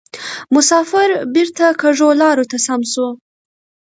مسافر 0.55 1.09
بیرته 1.33 1.65
کږو 1.81 2.09
لارو 2.21 2.43
ته 2.51 2.57
سم 2.65 2.81
سو 2.93 3.05